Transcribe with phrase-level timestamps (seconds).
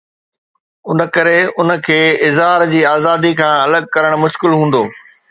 [0.89, 4.83] ان ڪري ان کي اظهار جي آزادي کان الڳ ڪرڻ مشڪل هوندو.